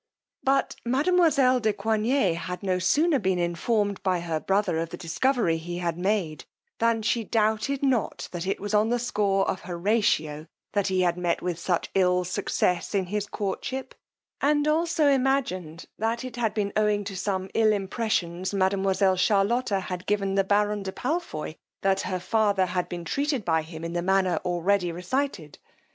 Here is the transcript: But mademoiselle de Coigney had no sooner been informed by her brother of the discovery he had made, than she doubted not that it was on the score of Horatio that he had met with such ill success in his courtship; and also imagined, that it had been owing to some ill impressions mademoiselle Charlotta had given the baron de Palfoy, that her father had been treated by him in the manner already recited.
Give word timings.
But 0.43 0.75
mademoiselle 0.83 1.59
de 1.59 1.73
Coigney 1.73 2.33
had 2.33 2.63
no 2.63 2.79
sooner 2.79 3.19
been 3.19 3.37
informed 3.37 4.01
by 4.01 4.21
her 4.21 4.39
brother 4.39 4.79
of 4.79 4.89
the 4.89 4.97
discovery 4.97 5.57
he 5.57 5.77
had 5.77 5.95
made, 5.95 6.45
than 6.79 7.03
she 7.03 7.23
doubted 7.23 7.83
not 7.83 8.27
that 8.31 8.47
it 8.47 8.59
was 8.59 8.73
on 8.73 8.89
the 8.89 8.97
score 8.97 9.47
of 9.47 9.61
Horatio 9.61 10.47
that 10.73 10.87
he 10.87 11.01
had 11.01 11.19
met 11.19 11.43
with 11.43 11.59
such 11.59 11.91
ill 11.93 12.23
success 12.23 12.95
in 12.95 13.05
his 13.05 13.27
courtship; 13.27 13.93
and 14.41 14.67
also 14.67 15.07
imagined, 15.07 15.85
that 15.99 16.23
it 16.25 16.35
had 16.35 16.55
been 16.55 16.73
owing 16.75 17.03
to 17.03 17.15
some 17.15 17.51
ill 17.53 17.71
impressions 17.71 18.55
mademoiselle 18.55 19.17
Charlotta 19.17 19.81
had 19.81 20.07
given 20.07 20.33
the 20.33 20.43
baron 20.43 20.81
de 20.81 20.91
Palfoy, 20.91 21.53
that 21.83 22.01
her 22.01 22.19
father 22.19 22.65
had 22.65 22.89
been 22.89 23.05
treated 23.05 23.45
by 23.45 23.61
him 23.61 23.83
in 23.83 23.93
the 23.93 24.01
manner 24.01 24.37
already 24.45 24.91
recited. 24.91 25.59